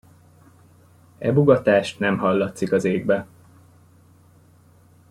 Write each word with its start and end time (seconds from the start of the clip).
Ebugatás 1.17 1.97
nem 1.97 2.17
hallatszik 2.17 2.71
az 2.71 2.83
égbe. 2.85 3.27